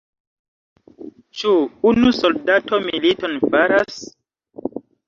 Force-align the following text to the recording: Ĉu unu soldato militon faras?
Ĉu 1.41 1.53
unu 1.91 2.15
soldato 2.23 2.83
militon 2.89 3.39
faras? 3.55 4.05